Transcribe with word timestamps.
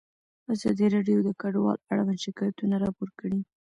ازادي 0.53 0.85
راډیو 0.95 1.19
د 1.23 1.29
کډوال 1.41 1.77
اړوند 1.91 2.23
شکایتونه 2.25 2.75
راپور 2.83 3.09
کړي. 3.19 3.39